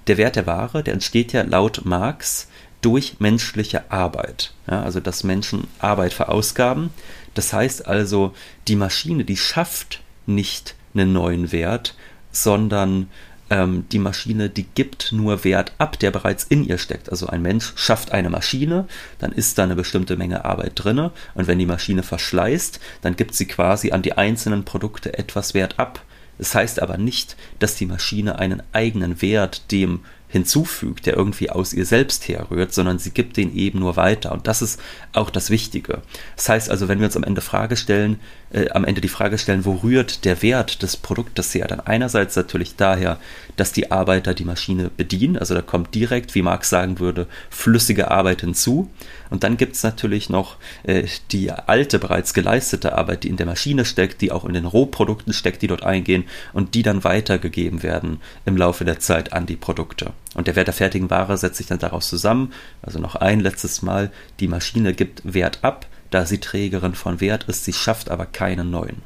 [0.06, 2.48] Der Wert der Ware, der entsteht ja laut Marx
[2.80, 4.52] durch menschliche Arbeit.
[4.70, 6.90] Ja, also dass Menschen Arbeit verausgaben.
[7.34, 8.32] Das heißt also,
[8.68, 11.94] die Maschine, die schafft nicht einen neuen Wert,
[12.32, 13.08] sondern
[13.50, 17.10] ähm, die Maschine, die gibt nur Wert ab, der bereits in ihr steckt.
[17.10, 18.86] Also ein Mensch schafft eine Maschine,
[19.18, 23.34] dann ist da eine bestimmte Menge Arbeit drinne und wenn die Maschine verschleißt, dann gibt
[23.34, 26.02] sie quasi an die einzelnen Produkte etwas Wert ab.
[26.38, 31.50] Es das heißt aber nicht, dass die Maschine einen eigenen Wert dem hinzufügt, der irgendwie
[31.50, 34.32] aus ihr selbst herrührt, sondern sie gibt den eben nur weiter.
[34.32, 34.80] Und das ist
[35.12, 36.02] auch das Wichtige.
[36.36, 39.38] Das heißt also, wenn wir uns am Ende Frage stellen, äh, am Ende die Frage
[39.38, 43.18] stellen, wo rührt der Wert des Produktes her, dann einerseits natürlich daher,
[43.56, 48.10] dass die Arbeiter die Maschine bedienen, also da kommt direkt, wie Marx sagen würde, flüssige
[48.10, 48.90] Arbeit hinzu.
[49.30, 53.46] Und dann gibt es natürlich noch äh, die alte, bereits geleistete Arbeit, die in der
[53.46, 57.82] Maschine steckt, die auch in den Rohprodukten steckt, die dort eingehen und die dann weitergegeben
[57.82, 60.12] werden im Laufe der Zeit an die Produkte.
[60.34, 62.52] Und der Wert der fertigen Ware setzt sich dann daraus zusammen.
[62.82, 64.10] Also noch ein letztes Mal,
[64.40, 68.70] die Maschine gibt Wert ab, da sie Trägerin von Wert ist, sie schafft aber keinen
[68.70, 69.02] neuen.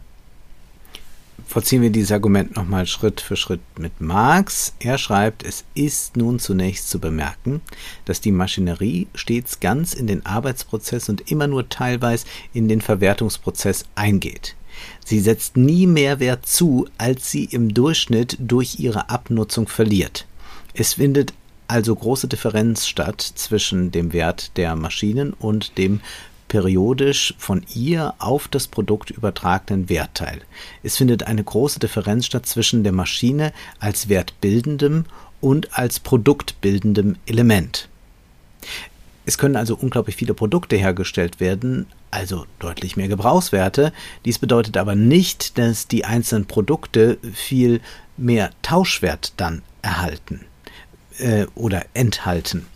[1.47, 4.75] Vollziehen wir dieses Argument nochmal Schritt für Schritt mit Marx.
[4.79, 7.61] Er schreibt, es ist nun zunächst zu bemerken,
[8.05, 13.85] dass die Maschinerie stets ganz in den Arbeitsprozess und immer nur teilweise in den Verwertungsprozess
[13.95, 14.57] eingeht.
[15.05, 20.27] Sie setzt nie mehr Wert zu, als sie im Durchschnitt durch ihre Abnutzung verliert.
[20.75, 21.35] Es findet
[21.69, 26.01] also große Differenz statt zwischen dem Wert der Maschinen und dem
[26.53, 30.43] periodisch von ihr auf das Produkt übertragenen Wertteil.
[30.83, 35.07] Es findet eine große Differenz statt zwischen der Maschine als wertbildendem
[35.41, 37.89] und als produktbildendem Element.
[39.25, 43.91] Es können also unglaublich viele Produkte hergestellt werden, also deutlich mehr Gebrauchswerte.
[44.27, 47.81] Dies bedeutet aber nicht, dass die einzelnen Produkte viel
[48.19, 50.45] mehr Tauschwert dann erhalten
[51.17, 52.67] äh, oder enthalten.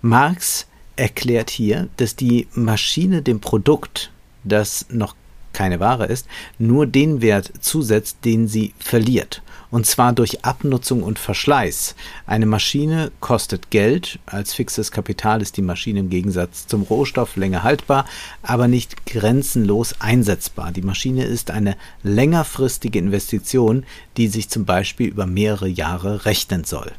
[0.00, 4.10] Marx erklärt hier, dass die Maschine dem Produkt,
[4.44, 5.14] das noch
[5.52, 6.26] keine Ware ist,
[6.58, 9.42] nur den Wert zusetzt, den sie verliert.
[9.70, 11.94] Und zwar durch Abnutzung und Verschleiß.
[12.26, 14.18] Eine Maschine kostet Geld.
[14.26, 18.04] Als fixes Kapital ist die Maschine im Gegensatz zum Rohstoff länger haltbar,
[18.42, 20.72] aber nicht grenzenlos einsetzbar.
[20.72, 23.84] Die Maschine ist eine längerfristige Investition,
[24.18, 26.92] die sich zum Beispiel über mehrere Jahre rechnen soll.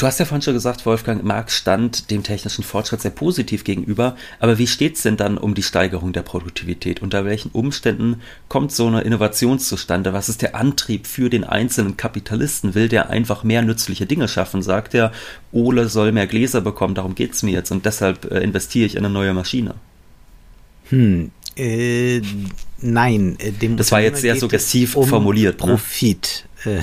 [0.00, 4.16] Du hast ja vorhin schon gesagt, Wolfgang, Marx stand dem technischen Fortschritt sehr positiv gegenüber.
[4.38, 7.02] Aber wie steht es denn dann um die Steigerung der Produktivität?
[7.02, 10.14] Unter welchen Umständen kommt so eine Innovation zustande?
[10.14, 12.74] Was ist der Antrieb für den einzelnen Kapitalisten?
[12.74, 14.62] Will der einfach mehr nützliche Dinge schaffen?
[14.62, 15.12] Sagt er,
[15.52, 18.94] Ole soll mehr Gläser bekommen, darum geht es mir jetzt und deshalb äh, investiere ich
[18.94, 19.74] in eine neue Maschine?
[20.88, 22.22] Hm, äh,
[22.80, 23.36] nein.
[23.38, 25.60] Äh, dem das war jetzt sehr suggestiv um formuliert.
[25.60, 25.66] Ne?
[25.66, 26.46] Profit.
[26.64, 26.82] Ne?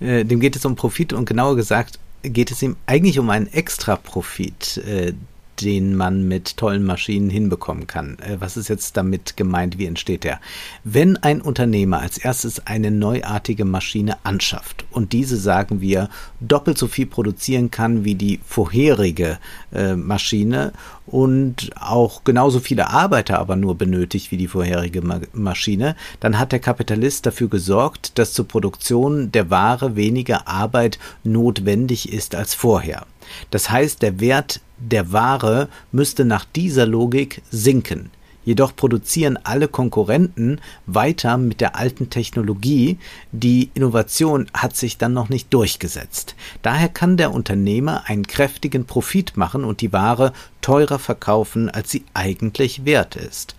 [0.00, 3.46] Äh, dem geht es um Profit und genauer gesagt geht es ihm eigentlich um einen
[3.52, 5.12] Extraprofit, äh,
[5.60, 8.18] den man mit tollen Maschinen hinbekommen kann.
[8.20, 9.78] Äh, was ist jetzt damit gemeint?
[9.78, 10.40] Wie entsteht der?
[10.84, 16.08] Wenn ein Unternehmer als erstes eine neuartige Maschine anschafft und diese, sagen wir,
[16.40, 19.38] doppelt so viel produzieren kann wie die vorherige
[19.72, 20.72] äh, Maschine
[21.06, 26.52] und auch genauso viele Arbeiter aber nur benötigt wie die vorherige Ma Maschine, dann hat
[26.52, 33.06] der Kapitalist dafür gesorgt, dass zur Produktion der Ware weniger Arbeit notwendig ist als vorher.
[33.50, 38.10] Das heißt, der Wert der Ware müsste nach dieser Logik sinken.
[38.44, 42.98] Jedoch produzieren alle Konkurrenten weiter mit der alten Technologie.
[43.32, 46.34] Die Innovation hat sich dann noch nicht durchgesetzt.
[46.62, 52.04] Daher kann der Unternehmer einen kräftigen Profit machen und die Ware teurer verkaufen, als sie
[52.12, 53.56] eigentlich wert ist.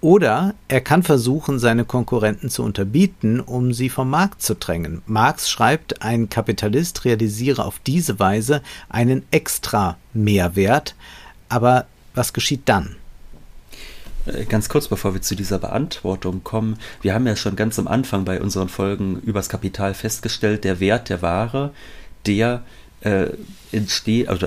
[0.00, 5.02] Oder er kann versuchen, seine Konkurrenten zu unterbieten, um sie vom Markt zu drängen.
[5.06, 10.94] Marx schreibt, ein Kapitalist realisiere auf diese Weise einen extra Mehrwert.
[11.50, 12.96] Aber was geschieht dann?
[14.26, 16.78] Äh, ganz kurz, bevor wir zu dieser Beantwortung kommen.
[17.02, 21.10] Wir haben ja schon ganz am Anfang bei unseren Folgen übers Kapital festgestellt, der Wert
[21.10, 21.72] der Ware,
[22.26, 22.62] der
[23.02, 23.26] äh,
[23.72, 24.46] entsteht, also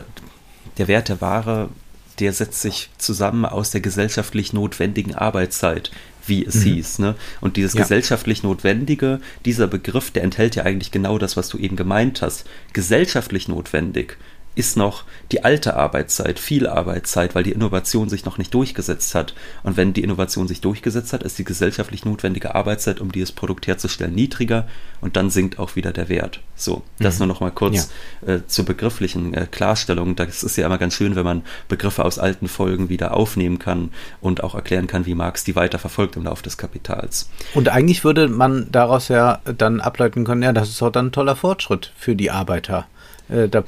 [0.77, 1.69] der Wert der Ware
[2.19, 5.91] der setzt sich zusammen aus der gesellschaftlich notwendigen Arbeitszeit,
[6.25, 6.61] wie es mhm.
[6.61, 6.99] hieß.
[6.99, 7.15] Ne?
[7.41, 7.81] Und dieses ja.
[7.81, 12.45] gesellschaftlich Notwendige, dieser Begriff, der enthält ja eigentlich genau das, was du eben gemeint hast.
[12.73, 14.17] Gesellschaftlich notwendig
[14.55, 19.33] ist noch die alte Arbeitszeit, viel Arbeitszeit, weil die Innovation sich noch nicht durchgesetzt hat.
[19.63, 23.67] Und wenn die Innovation sich durchgesetzt hat, ist die gesellschaftlich notwendige Arbeitszeit, um dieses Produkt
[23.67, 24.67] herzustellen, niedriger
[25.01, 26.39] und dann sinkt auch wieder der Wert.
[26.55, 27.19] So, das mhm.
[27.19, 27.89] nur noch mal kurz
[28.25, 28.35] ja.
[28.35, 30.15] äh, zur begrifflichen äh, Klarstellung.
[30.15, 33.89] Das ist ja immer ganz schön, wenn man Begriffe aus alten Folgen wieder aufnehmen kann
[34.21, 37.29] und auch erklären kann, wie Marx die weiter verfolgt im Laufe des Kapitals.
[37.53, 41.11] Und eigentlich würde man daraus ja dann ableiten können, ja, das ist auch dann ein
[41.11, 42.87] toller Fortschritt für die Arbeiter.
[43.29, 43.63] Äh, da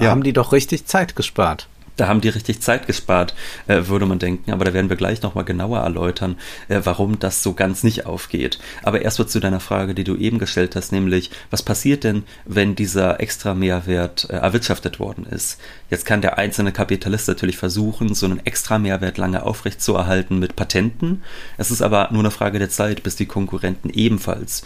[0.00, 0.10] ja.
[0.10, 1.68] haben die doch richtig Zeit gespart.
[1.98, 3.34] Da haben die richtig Zeit gespart,
[3.66, 4.52] äh, würde man denken.
[4.52, 6.36] Aber da werden wir gleich nochmal genauer erläutern,
[6.68, 8.60] äh, warum das so ganz nicht aufgeht.
[8.84, 12.22] Aber erst wird zu deiner Frage, die du eben gestellt hast, nämlich, was passiert denn,
[12.44, 15.60] wenn dieser extra Mehrwert äh, erwirtschaftet worden ist?
[15.90, 21.24] Jetzt kann der einzelne Kapitalist natürlich versuchen, so einen extra Mehrwert lange aufrechtzuerhalten mit Patenten.
[21.56, 24.62] Es ist aber nur eine Frage der Zeit, bis die Konkurrenten ebenfalls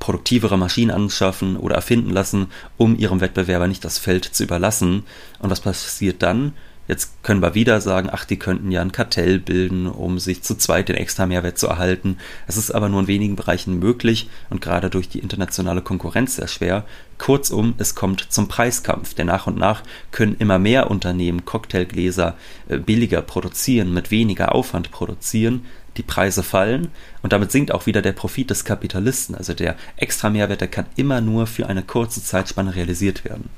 [0.00, 5.04] produktivere Maschinen anschaffen oder erfinden lassen, um ihrem Wettbewerber nicht das Feld zu überlassen.
[5.38, 6.54] Und was passiert dann?
[6.88, 10.56] Jetzt können wir wieder sagen, ach, die könnten ja ein Kartell bilden, um sich zu
[10.56, 12.16] zweit den extra Mehrwert zu erhalten.
[12.48, 16.48] Es ist aber nur in wenigen Bereichen möglich und gerade durch die internationale Konkurrenz sehr
[16.48, 16.84] schwer.
[17.16, 22.36] Kurzum, es kommt zum Preiskampf, denn nach und nach können immer mehr Unternehmen Cocktailgläser
[22.68, 26.88] äh, billiger produzieren, mit weniger Aufwand produzieren die Preise fallen
[27.22, 29.34] und damit sinkt auch wieder der Profit des Kapitalisten.
[29.34, 33.50] Also der extra Mehrwert, der kann immer nur für eine kurze Zeitspanne realisiert werden.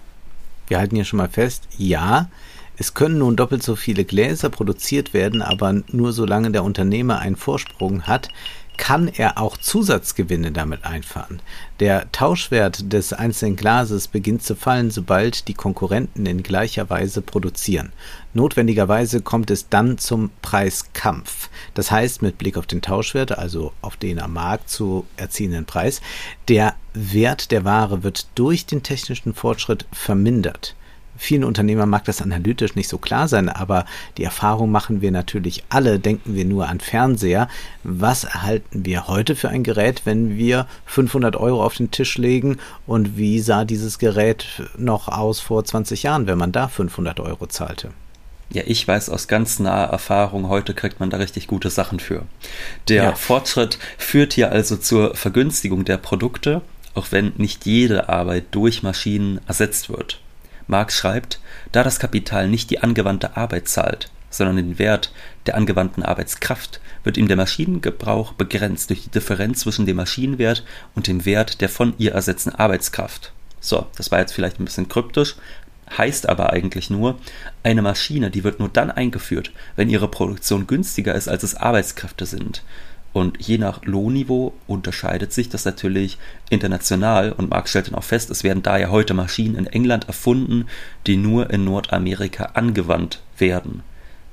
[0.69, 2.29] Wir halten hier schon mal fest, ja,
[2.79, 7.37] es können nun doppelt so viele Gläser produziert werden, aber nur solange der Unternehmer einen
[7.37, 8.29] Vorsprung hat,
[8.79, 11.41] kann er auch Zusatzgewinne damit einfahren.
[11.79, 17.93] Der Tauschwert des einzelnen Glases beginnt zu fallen, sobald die Konkurrenten in gleicher Weise produzieren.
[18.35, 21.51] Notwendigerweise kommt es dann zum Preiskampf.
[21.75, 26.01] Das heißt, mit Blick auf den Tauschwert, also auf den am Markt zu erzielenden Preis,
[26.49, 30.75] der Wert der Ware wird durch den technischen Fortschritt vermindert.
[31.17, 33.85] Vielen Unternehmern mag das analytisch nicht so klar sein, aber
[34.17, 35.99] die Erfahrung machen wir natürlich alle.
[35.99, 37.49] Denken wir nur an Fernseher.
[37.85, 42.57] Was erhalten wir heute für ein Gerät, wenn wir 500 Euro auf den Tisch legen?
[42.87, 47.47] Und wie sah dieses Gerät noch aus vor 20 Jahren, wenn man da 500 Euro
[47.47, 47.91] zahlte?
[48.53, 52.27] Ja, ich weiß aus ganz naher Erfahrung, heute kriegt man da richtig gute Sachen für.
[52.89, 53.15] Der ja.
[53.15, 56.61] Fortschritt führt hier also zur Vergünstigung der Produkte,
[56.95, 60.21] auch wenn nicht jede Arbeit durch Maschinen ersetzt wird.
[60.67, 61.41] Marx schreibt,
[61.73, 65.13] da das Kapital nicht die angewandte Arbeit zahlt, sondern den Wert
[65.47, 70.63] der angewandten Arbeitskraft, wird ihm der Maschinengebrauch begrenzt durch die Differenz zwischen dem Maschinenwert
[70.95, 73.33] und dem Wert der von ihr ersetzten Arbeitskraft.
[73.61, 75.37] So, das war jetzt vielleicht ein bisschen kryptisch,
[75.91, 77.19] heißt aber eigentlich nur,
[77.63, 82.27] eine Maschine, die wird nur dann eingeführt, wenn ihre Produktion günstiger ist, als es Arbeitskräfte
[82.27, 82.63] sind.
[83.13, 86.19] Und je nach Lohnniveau unterscheidet sich das natürlich
[86.49, 87.33] international.
[87.33, 90.67] Und Marx stellt dann auch fest, es werden daher heute Maschinen in England erfunden,
[91.07, 93.83] die nur in Nordamerika angewandt werden.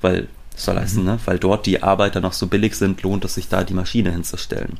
[0.01, 0.79] Weil, soll mhm.
[0.79, 1.19] heißen, ne?
[1.25, 4.77] weil dort die Arbeiter noch so billig sind, lohnt es sich da, die Maschine hinzustellen.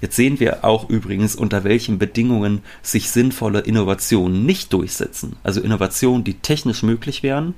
[0.00, 5.36] Jetzt sehen wir auch übrigens, unter welchen Bedingungen sich sinnvolle Innovationen nicht durchsetzen.
[5.42, 7.54] Also Innovationen, die technisch möglich wären,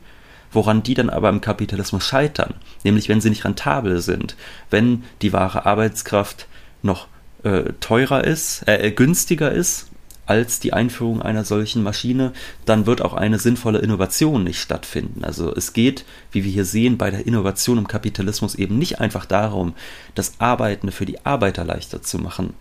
[0.51, 4.37] woran die dann aber im Kapitalismus scheitern, nämlich wenn sie nicht rentabel sind,
[4.71, 6.47] wenn die wahre Arbeitskraft
[6.83, 7.07] noch
[7.45, 9.92] äh, teurer ist, äh, günstiger ist
[10.27, 12.33] als die Einführung einer solchen Maschine,
[12.65, 15.25] dann wird auch eine sinnvolle Innovation nicht stattfinden.
[15.25, 19.27] Also es geht, wie wir hier sehen, bei der Innovation im Kapitalismus eben nicht einfach
[19.27, 19.75] darum,
[20.15, 22.55] das Arbeiten für die Arbeiter leichter zu machen.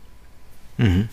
[0.77, 1.07] Mhm.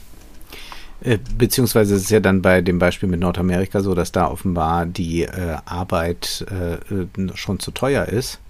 [1.01, 4.87] Äh, beziehungsweise ist es ja dann bei dem Beispiel mit Nordamerika so, dass da offenbar
[4.87, 8.41] die äh, Arbeit äh schon zu teuer ist,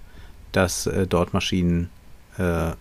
[0.51, 1.89] dass äh, dort Maschinen
[2.37, 2.71] äh,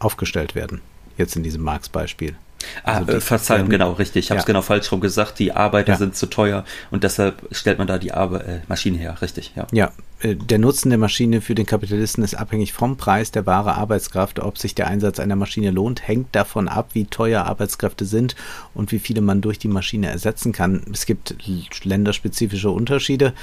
[0.00, 0.80] aufgestellt werden.
[1.16, 2.34] Jetzt in diesem Marx-Beispiel.
[2.84, 4.24] Ah, also Verzeihung, genau, richtig.
[4.24, 4.46] Ich habe es ja.
[4.46, 5.38] genau falsch rum gesagt.
[5.38, 5.98] Die Arbeiter ja.
[5.98, 9.66] sind zu teuer und deshalb stellt man da die Arbe äh, Maschinen her, richtig, ja.
[9.72, 13.74] Ja, äh, der Nutzen der Maschine für den Kapitalisten ist abhängig vom Preis der wahre
[13.74, 14.38] Arbeitskraft.
[14.40, 18.36] Ob sich der Einsatz einer Maschine lohnt, hängt davon ab, wie teuer Arbeitskräfte sind
[18.74, 20.82] und wie viele man durch die Maschine ersetzen kann.
[20.92, 21.36] Es gibt
[21.84, 23.34] länderspezifische Unterschiede.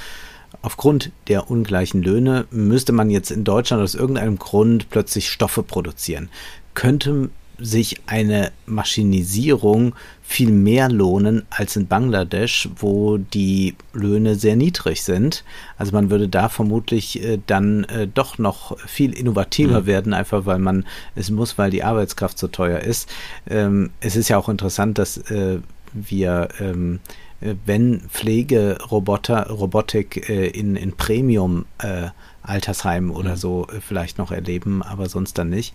[0.62, 6.28] Aufgrund der ungleichen Löhne müsste man jetzt in Deutschland aus irgendeinem Grund plötzlich Stoffe produzieren.
[6.74, 7.30] Könnte
[7.60, 15.44] sich eine Maschinisierung viel mehr lohnen als in Bangladesch, wo die Löhne sehr niedrig sind.
[15.76, 19.86] Also man würde da vermutlich äh, dann äh, doch noch viel innovativer mhm.
[19.86, 23.08] werden, einfach weil man es muss, weil die Arbeitskraft so teuer ist.
[23.48, 25.58] Ähm, es ist ja auch interessant, dass äh,
[25.92, 27.00] wir ähm,
[27.40, 32.08] äh, wenn Pflegeroboter, Robotik äh, in, in Premium äh,
[32.42, 33.36] Altersheimen oder mhm.
[33.36, 35.74] so vielleicht noch erleben, aber sonst dann nicht.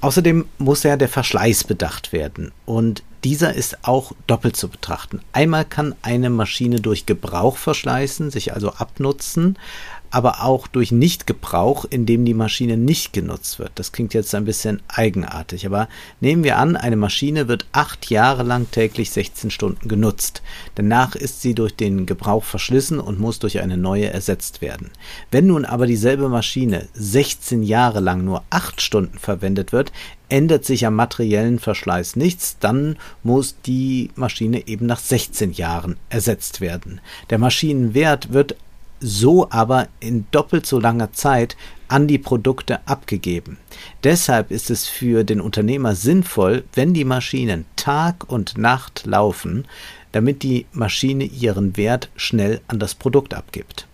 [0.00, 2.52] Außerdem muss ja der Verschleiß bedacht werden.
[2.64, 5.20] Und dieser ist auch doppelt zu betrachten.
[5.32, 9.58] Einmal kann eine Maschine durch Gebrauch verschleißen, sich also abnutzen,
[10.10, 13.72] aber auch durch Nichtgebrauch, indem die Maschine nicht genutzt wird.
[13.76, 15.88] Das klingt jetzt ein bisschen eigenartig, aber
[16.20, 20.42] nehmen wir an, eine Maschine wird acht Jahre lang täglich 16 Stunden genutzt.
[20.74, 24.90] Danach ist sie durch den Gebrauch verschlissen und muss durch eine neue ersetzt werden.
[25.30, 29.92] Wenn nun aber dieselbe Maschine 16 Jahre lang nur acht Stunden verwendet wird,
[30.28, 36.60] ändert sich am materiellen Verschleiß nichts, dann muss die Maschine eben nach 16 Jahren ersetzt
[36.60, 37.00] werden.
[37.30, 38.56] Der Maschinenwert wird
[39.00, 41.56] so aber in doppelt so langer Zeit
[41.88, 43.58] an die Produkte abgegeben.
[44.04, 49.66] Deshalb ist es für den Unternehmer sinnvoll, wenn die Maschinen Tag und Nacht laufen,
[50.12, 53.86] damit die Maschine ihren Wert schnell an das Produkt abgibt.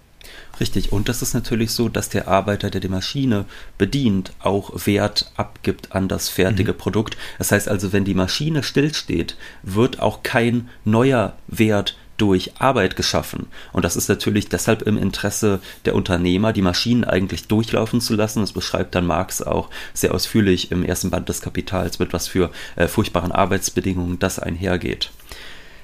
[0.59, 3.45] Richtig, und das ist natürlich so, dass der Arbeiter, der die Maschine
[3.77, 6.79] bedient, auch Wert abgibt an das fertige mhm.
[6.79, 7.16] Produkt.
[7.38, 13.46] Das heißt also, wenn die Maschine stillsteht, wird auch kein neuer Wert durch Arbeit geschaffen.
[13.72, 18.40] Und das ist natürlich deshalb im Interesse der Unternehmer, die Maschinen eigentlich durchlaufen zu lassen.
[18.40, 22.50] Das beschreibt dann Marx auch sehr ausführlich im ersten Band des Kapitals, mit was für
[22.76, 25.11] äh, furchtbaren Arbeitsbedingungen das einhergeht.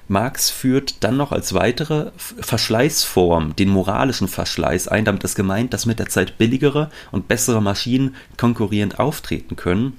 [0.08, 5.04] Marx führt dann noch als weitere Verschleißform den moralischen Verschleiß ein.
[5.04, 9.96] Damit ist gemeint, dass mit der Zeit billigere und bessere Maschinen konkurrierend auftreten können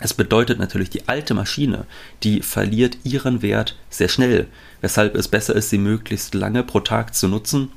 [0.00, 1.84] es bedeutet natürlich, die alte Maschine,
[2.22, 4.46] die verliert ihren Wert sehr schnell,
[4.80, 7.72] weshalb es besser ist, sie möglichst lange pro Tag zu nutzen,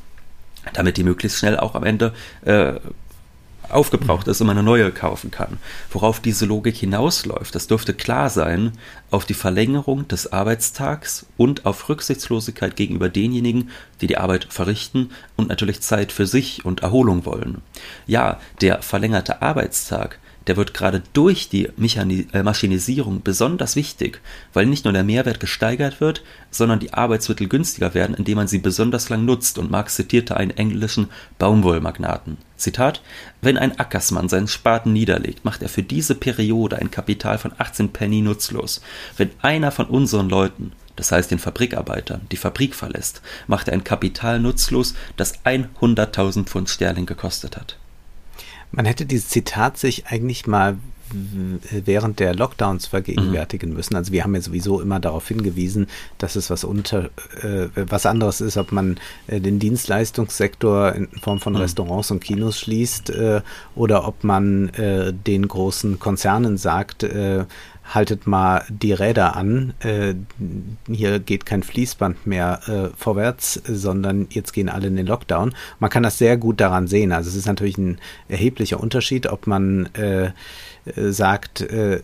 [0.74, 2.14] damit die möglichst schnell auch am Ende
[2.46, 2.74] äh,
[3.70, 5.58] aufgebraucht ist und man eine neue kaufen kann.
[5.90, 8.74] Worauf diese Logik hinausläuft, das dürfte klar sein,
[9.10, 13.70] auf die Verlängerung des Arbeitstags und auf Rücksichtslosigkeit gegenüber denjenigen,
[14.02, 17.62] die die Arbeit verrichten und natürlich Zeit für sich und Erholung wollen.
[18.08, 20.20] Ja, der verlängerte Arbeitstag
[20.52, 24.20] der wird gerade durch die Mechani äh, Maschinisierung besonders wichtig,
[24.52, 28.58] weil nicht nur der Mehrwert gesteigert wird, sondern die Arbeitsmittel günstiger werden, indem man sie
[28.58, 29.58] besonders lang nutzt.
[29.58, 31.08] Und Marx zitierte einen englischen
[31.40, 32.36] Baumwollmagnaten.
[32.58, 33.02] Zitat:
[33.42, 37.94] Wenn ein Ackersmann seinen Spaten niederlegt, macht er für diese Periode ein Kapital von 18
[37.94, 38.82] Penny nutzlos.
[39.16, 43.86] Wenn einer von unseren Leuten das heißt den Fabrikarbeitern, die Fabrik verlässt, macht er ein
[43.86, 47.78] Kapital nutzlos, das 100.000 Pfund Sterling gekostet hat.
[48.72, 50.78] Man hätte dieses Zitat sich eigentlich mal
[51.14, 53.76] während der Lockdowns vergegenwärtigen mhm.
[53.76, 53.96] müssen.
[53.96, 57.10] Also wir haben ja sowieso immer darauf hingewiesen, dass es was unter
[57.42, 61.60] äh, was anderes ist, ob man äh, den Dienstleistungssektor in Form von mhm.
[61.60, 63.42] Restaurants und Kinos schließt äh,
[63.76, 67.46] oder ob man äh, den großen Konzernen sagt, äh,
[67.93, 70.15] haltet mal die Räder an, äh,
[70.88, 75.54] hier geht kein Fließband mehr äh, vorwärts, sondern jetzt gehen alle in den Lockdown.
[75.80, 77.12] Man kann das sehr gut daran sehen.
[77.12, 80.32] Also es ist natürlich ein erheblicher Unterschied, ob man äh,
[80.86, 82.01] äh sagt, äh,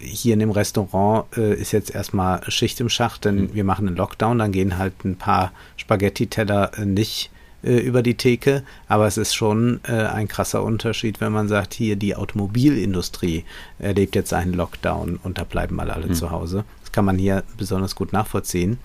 [0.00, 3.54] hier in dem Restaurant äh, ist jetzt erstmal Schicht im Schacht, denn mhm.
[3.54, 7.30] wir machen einen Lockdown, dann gehen halt ein paar Spaghetti-Teller nicht
[7.62, 11.74] äh, über die Theke, aber es ist schon äh, ein krasser Unterschied, wenn man sagt,
[11.74, 13.44] hier die Automobilindustrie
[13.78, 16.14] erlebt jetzt einen Lockdown und da bleiben mal alle mhm.
[16.14, 16.64] zu Hause.
[16.82, 18.78] Das kann man hier besonders gut nachvollziehen.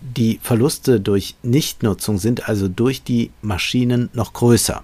[0.00, 4.82] Die Verluste durch Nichtnutzung sind also durch die Maschinen noch größer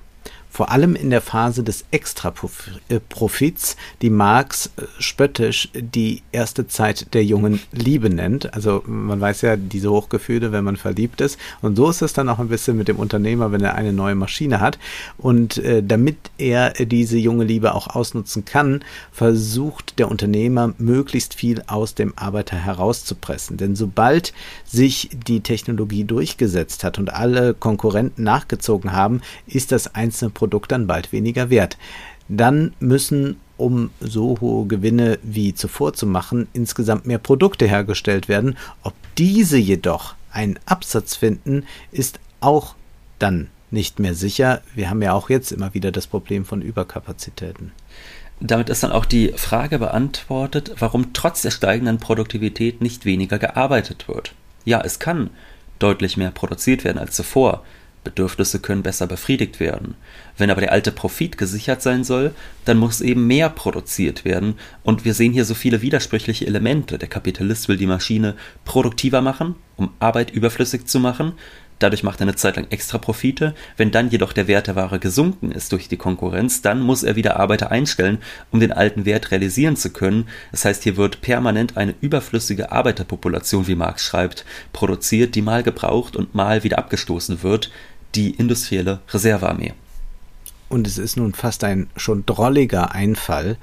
[0.58, 7.24] vor allem in der Phase des Extraprofits, die Marx äh, spöttisch die erste Zeit der
[7.24, 8.52] jungen Liebe nennt.
[8.54, 11.38] Also man weiß ja diese Hochgefühle, wenn man verliebt ist.
[11.62, 14.16] Und so ist es dann auch ein bisschen mit dem Unternehmer, wenn er eine neue
[14.16, 14.80] Maschine hat.
[15.16, 21.62] Und äh, damit er diese junge Liebe auch ausnutzen kann, versucht der Unternehmer möglichst viel
[21.68, 23.58] aus dem Arbeiter herauszupressen.
[23.58, 24.32] Denn sobald
[24.64, 30.86] sich die Technologie durchgesetzt hat und alle Konkurrenten nachgezogen haben, ist das einzelne Produkt dann
[30.86, 31.78] bald weniger wert.
[32.28, 38.56] Dann müssen, um so hohe Gewinne wie zuvor zu machen, insgesamt mehr Produkte hergestellt werden.
[38.82, 42.74] Ob diese jedoch einen Absatz finden, ist auch
[43.18, 44.62] dann nicht mehr sicher.
[44.74, 47.72] Wir haben ja auch jetzt immer wieder das Problem von Überkapazitäten.
[48.40, 54.06] Damit ist dann auch die Frage beantwortet, warum trotz der steigenden Produktivität nicht weniger gearbeitet
[54.06, 54.32] wird.
[54.64, 55.30] Ja, es kann
[55.78, 57.64] deutlich mehr produziert werden als zuvor,
[58.08, 59.94] Bedürfnisse können besser befriedigt werden.
[60.38, 62.32] Wenn aber der alte Profit gesichert sein soll,
[62.64, 64.54] dann muss eben mehr produziert werden.
[64.82, 66.96] Und wir sehen hier so viele widersprüchliche Elemente.
[66.96, 71.34] Der Kapitalist will die Maschine produktiver machen, um Arbeit überflüssig zu machen.
[71.78, 73.54] Dadurch macht er eine Zeit lang extra Profite.
[73.76, 77.14] Wenn dann jedoch der Wert der Ware gesunken ist durch die Konkurrenz, dann muss er
[77.14, 78.18] wieder Arbeiter einstellen,
[78.50, 80.28] um den alten Wert realisieren zu können.
[80.50, 86.16] Das heißt, hier wird permanent eine überflüssige Arbeiterpopulation, wie Marx schreibt, produziert, die mal gebraucht
[86.16, 87.70] und mal wieder abgestoßen wird
[88.14, 89.74] die industrielle Reservearmee.
[90.68, 93.56] Und es ist nun fast ein schon drolliger Einfall,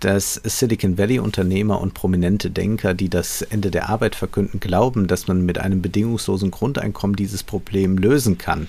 [0.00, 5.28] dass Silicon Valley Unternehmer und prominente Denker, die das Ende der Arbeit verkünden, glauben, dass
[5.28, 8.66] man mit einem bedingungslosen Grundeinkommen dieses Problem lösen kann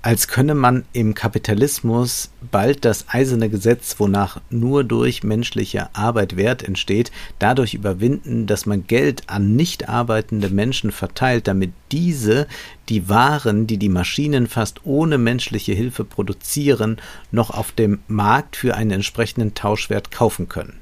[0.00, 6.62] als könne man im Kapitalismus bald das eiserne Gesetz, wonach nur durch menschliche Arbeit Wert
[6.62, 12.46] entsteht, dadurch überwinden, dass man Geld an nicht arbeitende Menschen verteilt, damit diese
[12.88, 16.98] die Waren, die die Maschinen fast ohne menschliche Hilfe produzieren,
[17.32, 20.78] noch auf dem Markt für einen entsprechenden Tauschwert kaufen können.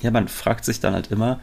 [0.00, 1.40] Ja, man fragt sich dann halt immer,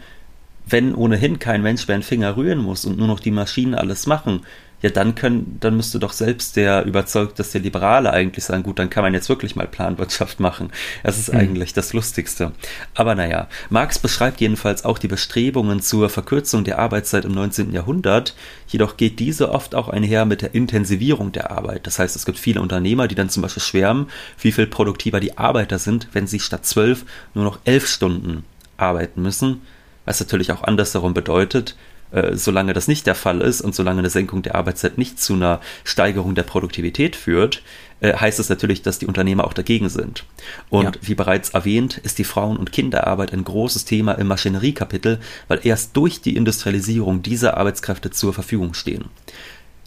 [0.67, 4.07] wenn ohnehin kein Mensch mehr einen Finger rühren muss und nur noch die Maschinen alles
[4.07, 4.41] machen,
[4.85, 9.03] ja, dann können, dann müsste doch selbst der überzeugteste Liberale eigentlich sagen, gut, dann kann
[9.03, 10.69] man jetzt wirklich mal Planwirtschaft machen.
[11.01, 11.39] Das ist mhm.
[11.39, 12.51] eigentlich das Lustigste.
[12.93, 17.73] Aber naja, Marx beschreibt jedenfalls auch die Bestrebungen zur Verkürzung der Arbeitszeit im 19.
[17.73, 18.35] Jahrhundert,
[18.67, 21.87] jedoch geht diese oft auch einher mit der Intensivierung der Arbeit.
[21.87, 24.05] Das heißt, es gibt viele Unternehmer, die dann zum Beispiel schwärmen,
[24.39, 28.43] wie viel produktiver die Arbeiter sind, wenn sie statt zwölf nur noch elf Stunden
[28.77, 29.61] arbeiten müssen,
[30.05, 31.75] was natürlich auch andersherum bedeutet,
[32.15, 35.33] äh, solange das nicht der Fall ist und solange eine Senkung der Arbeitszeit nicht zu
[35.33, 37.61] einer Steigerung der Produktivität führt,
[37.99, 40.23] äh, heißt es natürlich, dass die Unternehmer auch dagegen sind.
[40.69, 41.01] Und ja.
[41.01, 45.97] wie bereits erwähnt, ist die Frauen- und Kinderarbeit ein großes Thema im Maschineriekapitel, weil erst
[45.97, 49.05] durch die Industrialisierung diese Arbeitskräfte zur Verfügung stehen.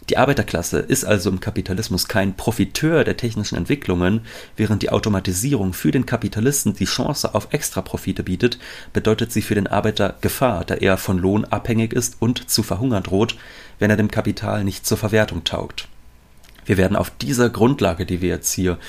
[0.09, 4.21] Die Arbeiterklasse ist also im Kapitalismus kein Profiteur der technischen Entwicklungen,
[4.57, 8.57] während die Automatisierung für den Kapitalisten die Chance auf Extraprofite bietet,
[8.91, 13.03] bedeutet sie für den Arbeiter Gefahr, da er von Lohn abhängig ist und zu verhungern
[13.03, 13.35] droht,
[13.77, 15.87] wenn er dem Kapital nicht zur Verwertung taugt.
[16.65, 18.79] Wir werden auf dieser Grundlage, die wir jetzt hier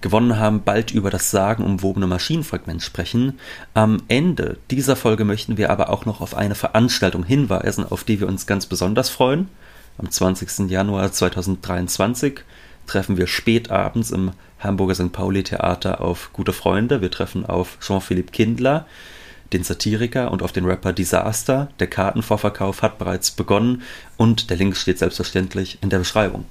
[0.00, 3.38] gewonnen haben, bald über das sagenumwobene Maschinenfragment sprechen.
[3.74, 8.20] Am Ende dieser Folge möchten wir aber auch noch auf eine Veranstaltung hinweisen, auf die
[8.20, 9.48] wir uns ganz besonders freuen.
[10.02, 10.68] Am 20.
[10.68, 12.40] Januar 2023
[12.88, 15.12] treffen wir spät abends im Hamburger St.
[15.12, 17.00] Pauli Theater auf gute Freunde.
[17.00, 18.88] Wir treffen auf Jean-Philippe Kindler,
[19.52, 21.68] den Satiriker und auf den Rapper Disaster.
[21.78, 23.82] Der Kartenvorverkauf hat bereits begonnen
[24.16, 26.46] und der Link steht selbstverständlich in der Beschreibung.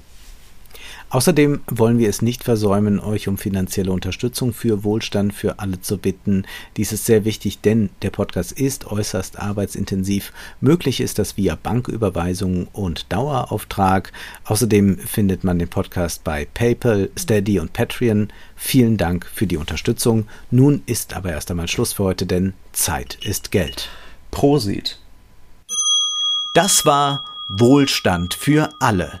[1.12, 5.98] Außerdem wollen wir es nicht versäumen, euch um finanzielle Unterstützung für Wohlstand für alle zu
[5.98, 6.46] bitten.
[6.78, 10.32] Dies ist sehr wichtig, denn der Podcast ist äußerst arbeitsintensiv.
[10.62, 14.10] Möglich ist das via Banküberweisung und Dauerauftrag.
[14.44, 18.28] Außerdem findet man den Podcast bei PayPal, Steady und Patreon.
[18.56, 20.26] Vielen Dank für die Unterstützung.
[20.50, 23.90] Nun ist aber erst einmal Schluss für heute, denn Zeit ist Geld.
[24.30, 24.98] Prosit.
[26.54, 29.20] Das war Wohlstand für alle